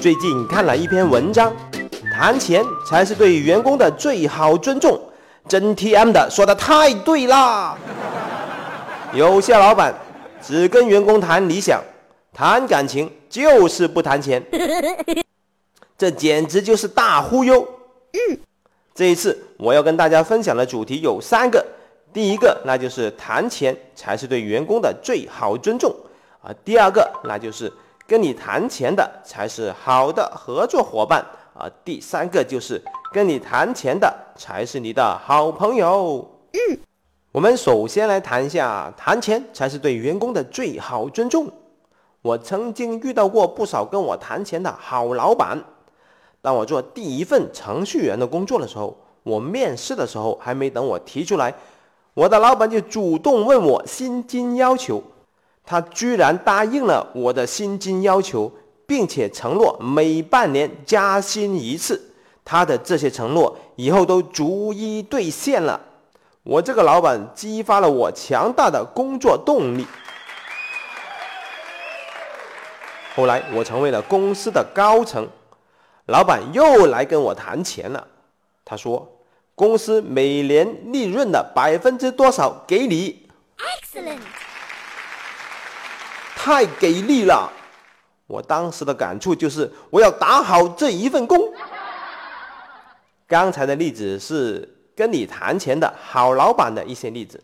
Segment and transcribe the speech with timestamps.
[0.00, 1.52] 最近看了一篇文章，
[2.12, 4.98] 谈钱才是对员工的最好尊重。
[5.48, 7.76] 真 TM 的说的太对啦！
[9.12, 9.92] 有些老板
[10.40, 11.82] 只跟员工谈理想、
[12.32, 14.40] 谈感情，就是不谈钱，
[15.96, 17.66] 这简直就是大忽悠。
[18.94, 21.64] 这一次我要跟大家分享的主题有三个，
[22.12, 25.92] 第一个那就是谈钱才是对员工的最好尊重
[26.40, 27.72] 啊，第二个那就是
[28.08, 31.22] 跟你谈钱的才是好的合作伙伴
[31.52, 36.26] 啊，第三个就是跟你谈钱的才是你的好朋友。
[36.52, 36.78] 嗯，
[37.32, 41.52] 我们首先来谈一下谈钱才是对员工的最好尊重。
[42.22, 45.62] 我曾经遇到过不少跟我谈钱的好老板。
[46.40, 51.52] 当我做第一份程序员的工作的时候，我面试的时候还没等我提出来，
[52.14, 55.02] 我的老板就主动问我薪金要求。
[55.70, 58.50] 他居然答应了我的薪金要求，
[58.86, 62.14] 并且承诺每半年加薪一次。
[62.42, 65.78] 他的这些承诺以后都逐一兑现了。
[66.42, 69.86] 我这个老板激发了我强大的工作动力。
[73.14, 75.28] 后来我成为了公司的高层。
[76.06, 78.06] 老板又来跟我谈钱了，
[78.64, 79.06] 他说
[79.54, 84.20] ：“公司每年利润的百分之多少给你？”Excellent，
[86.48, 87.52] 太给力了！
[88.26, 91.38] 我当时的感触就是，我要打好这一份工。
[93.26, 97.38] 刚才的例子是跟你谈钱的好老板的一些例子，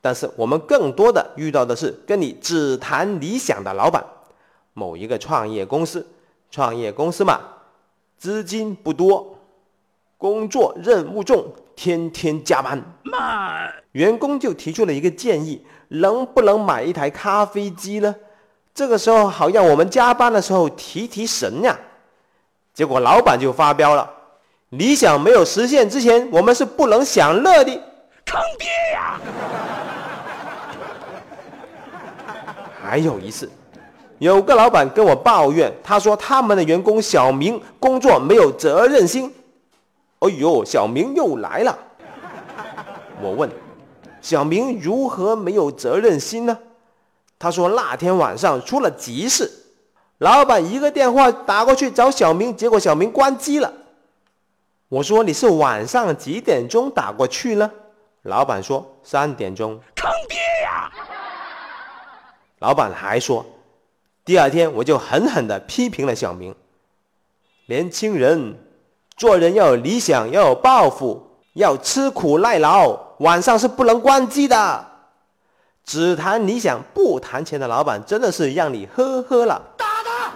[0.00, 4.02] 但是我们更多的遇到的是跟你只谈理想的老板。
[4.72, 6.06] 某一个创业公司，
[6.50, 7.38] 创业公司嘛。
[8.16, 9.38] 资金不多，
[10.16, 12.82] 工作任务重，天天加班。
[13.02, 18.16] 妈，员工就提出了一个建议：能不能买一台咖啡机呢？
[18.76, 21.74] 这个时候好让我们加班的时候提提神呀。
[22.74, 24.06] 结果老板就发飙了：
[24.68, 27.72] 理想没有实现之前，我们是不能享乐的。
[28.26, 29.18] 坑爹呀！
[32.82, 33.50] 还有一次。
[34.18, 39.32] 有个老板跟我抱怨，他说他们的员工小明工作没有责任心。
[40.18, 41.78] 哎呦，小明又来了。
[43.22, 43.50] 我问，
[44.20, 46.58] 小明如何没有责任心呢？
[47.38, 49.50] 他说那天晚上出了急事，
[50.18, 53.72] 老板一个电话打过去找小明，结果小明关机了。
[54.88, 57.70] 我说你是晚上几点钟打过去呢？
[58.22, 59.78] 老板说三点钟。
[59.94, 60.90] 坑爹呀！
[62.60, 63.44] 老板还说。
[64.24, 66.54] 第二天，我就狠狠地批评了小明。
[67.66, 68.58] 年轻人，
[69.16, 74.86] 做人要有理想，要有抱负，要吃苦耐劳，晚上是不能关机的。
[75.86, 79.62] 只谈理想不谈钱的老板，真的是让你呵呵了。
[79.76, 80.32] 打他！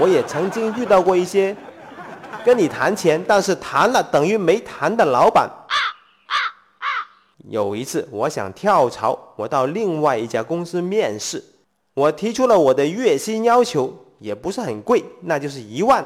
[0.00, 1.54] 我也曾经遇到过一些
[2.42, 5.48] 跟你谈钱，但是谈了等于没谈的老板。
[7.50, 11.44] 有一次，我想跳槽，我到另外一家公司面试。
[11.92, 16.02] 我提出了我的月薪要求，也不是很贵，那就是一万。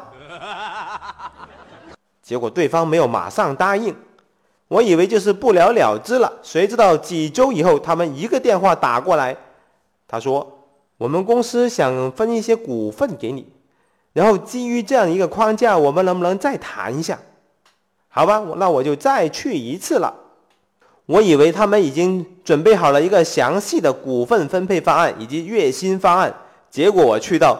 [2.20, 3.96] 结果对方没有马上答应，
[4.68, 6.32] 我以为就是不了了之了。
[6.42, 9.36] 谁知道几周以后，他们一个电话打过来，
[10.06, 10.66] 他说
[10.98, 13.46] ：“我们公司想分一些股份给你，
[14.12, 17.18] 然后基于这样一个框架，我们能不能再谈一下？”
[18.08, 20.14] 好吧，那我就再去一次了。
[21.06, 26.34] 我以为他们已经准备好了一个详细的股份分配方案以及月薪方案，
[26.68, 27.58] 结果我去到，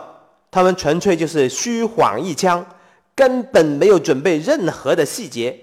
[0.50, 2.66] 他们纯粹就是虚晃一枪，
[3.14, 5.58] 根本没有准备任何的细节，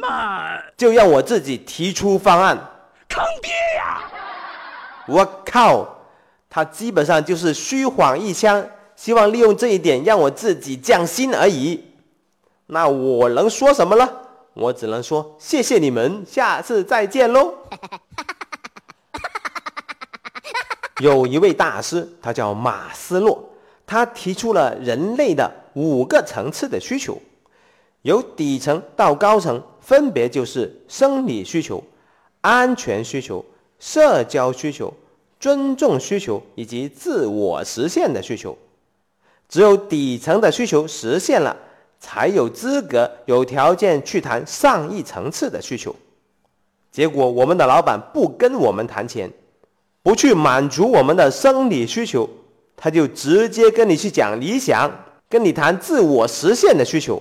[0.00, 2.56] 妈，就让我自己提出方案，
[3.08, 4.02] 坑爹呀！
[5.08, 5.86] 我靠，
[6.48, 11.84] 他基本上就是虚晃一枪，希望利用这一点让我自己降薪而已，
[12.66, 14.08] 那我能说什么呢？
[14.54, 17.54] 我只能说谢谢你们，下次再见喽。
[21.00, 23.50] 有一位大师，他叫马斯洛，
[23.86, 27.20] 他提出了人类的五个层次的需求，
[28.00, 31.82] 由底层到高层，分别就是生理需求、
[32.40, 33.44] 安全需求、
[33.78, 34.92] 社交需求、
[35.38, 38.58] 尊重需求以及自我实现的需求。
[39.48, 41.56] 只有底层的需求实现了。
[41.98, 45.96] 才有资格、有条件去谈上亿层次的需求。
[46.92, 49.32] 结果，我们的老板不跟我们谈钱，
[50.02, 52.28] 不去满足我们的生理需求，
[52.76, 54.90] 他就直接跟你去讲理想，
[55.26, 57.20] 跟你谈自我实现的需求。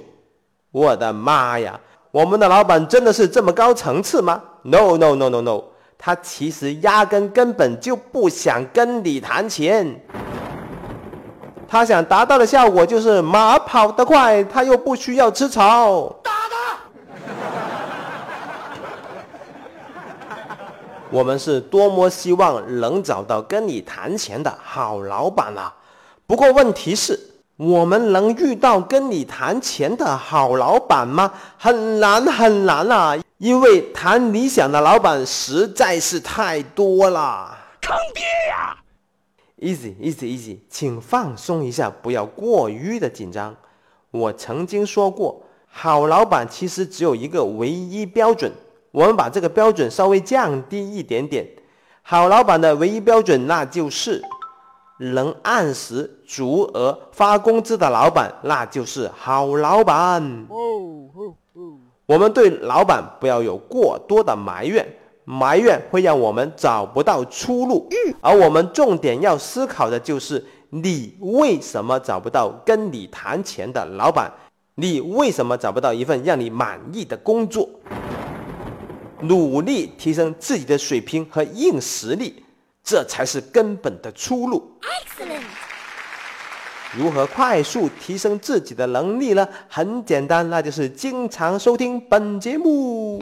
[0.72, 1.80] 我的妈呀！
[2.16, 5.64] 我们的老板真的是这么高层次吗？No No No No No，
[5.98, 10.02] 他其实压根根本就不想跟你谈钱。
[11.68, 16.08] 他想达到的效果就是马跑得快，他又不需要吃草。
[16.24, 16.78] 打他！
[21.10, 25.74] 我们是多么希望能找到跟你谈钱的好老板啊！
[26.26, 27.20] 不过问题是，
[27.57, 31.31] 我们能遇到跟你谈钱的好老板吗？
[31.57, 33.18] 很难很难啊！
[33.38, 37.57] 因为谈理想的老板实在是太多了。
[37.81, 38.75] 坑爹呀
[39.60, 43.56] ！Easy easy easy，请放松一下，不要过于的紧张。
[44.12, 48.51] 我曾经说过，好老板其实只有一个唯一标准。
[48.92, 51.48] 我们把这个标准稍微降低一点点。
[52.01, 54.22] 好老板的唯一标准，那就是
[55.00, 60.48] 能按时足额发工资的老板，那就是好老板。
[62.06, 64.86] 我们对老板不要有过多的埋怨。
[65.28, 67.90] 埋怨会让我们找不到出路，
[68.22, 74.32] 而我们重点要思考的就是：你为什么找不到跟你谈钱的老板？
[74.76, 77.68] 你为什么找不到一份让你满意的工作？
[79.22, 82.45] 努力提升自己的水平和硬实力，
[82.86, 84.80] 这才是根本的出路。
[84.82, 85.42] Excellent。
[86.96, 89.46] 如何快速提升自己的能力呢？
[89.68, 93.22] 很简单，那就是经常收听本节目。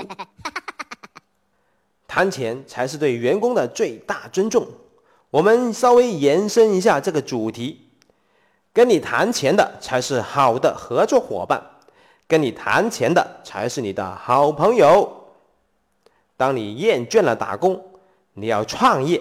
[2.05, 4.67] 谈钱才是对员工的最大尊重。
[5.31, 7.89] 我们稍微延伸一下这个主题，
[8.71, 11.59] 跟你谈钱的才是好的合作伙伴，
[12.27, 15.23] 跟你谈钱的才是你的好朋友。
[16.37, 17.83] 当你厌倦了打工，
[18.33, 19.19] 你要创业，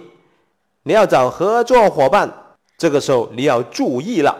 [0.84, 2.28] 你要找合作伙伴，
[2.76, 4.36] 这个时候你要注意了。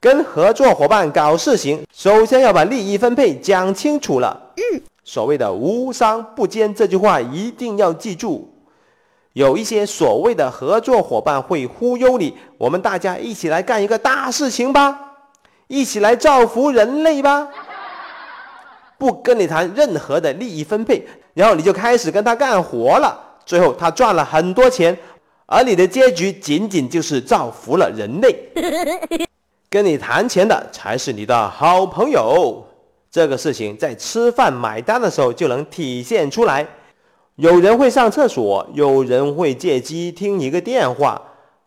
[0.00, 4.52] 跟合作伙伴搞事情，首先要把利益分配讲清楚了。
[4.56, 4.80] 嗯。
[5.02, 8.54] 所谓的无商不奸这句话一定要记住。
[9.32, 14.96] 有一些所谓的合作伙伴会忽悠你，我们大家一起来干一个大事情吧，
[15.66, 17.48] 一起来造福人类吧。
[18.96, 24.96] 不跟你谈任何的利益分配，然后你就开始跟他干活了，最后他赚了很多钱，
[25.50, 28.36] 而你的结局仅仅就是造福了人类。
[29.70, 32.64] 跟你谈钱的才是你的好朋友。
[33.10, 36.66] 这个事情在吃饭买单的时候就能体现出来。
[37.36, 41.22] 有人会上厕所，有人会借机听一个电话，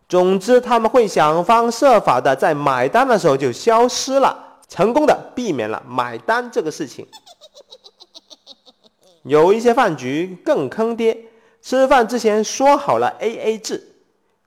[0.07, 7.07] 总之他们会想方设法的在买单的时候就消失了，成功的避免了买单这个事情。
[9.24, 11.18] 有一些饭局更坑爹，
[11.62, 13.96] 吃饭之前说好了 A A 制，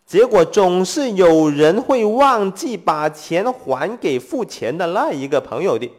[0.05, 5.91] 结果总是有人会忘记把钱还给付钱的那一个朋友的。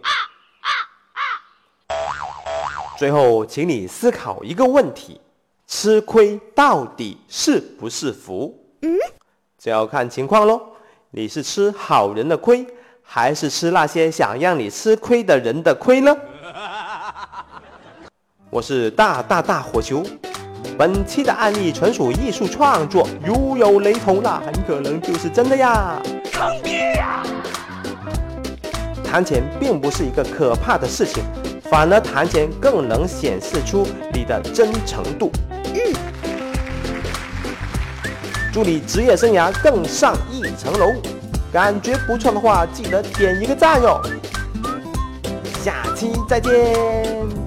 [2.97, 5.19] 最后，请你思考一个问题：
[5.67, 8.53] 吃亏到底是不是福？
[8.81, 8.97] 嗯，
[9.57, 10.61] 这要看情况喽。
[11.11, 12.67] 你是吃好人的亏，
[13.01, 16.13] 还是吃那些想让你吃亏的人的亏呢？
[18.49, 20.03] 我是大大大火球，
[20.77, 26.01] 本期的案例纯属艺术创作，如有雷同，那很可能就是真的呀。
[26.33, 27.23] 坑爹呀！
[29.03, 31.23] 谈钱并不是一个可怕的事情。
[31.63, 35.31] 反而谈钱更能显示出你的真诚度。
[38.53, 40.91] 祝你职业生涯更上一层楼。
[41.51, 44.01] 感觉不错的话，记得点一个赞哟。
[45.63, 47.44] 下期再见。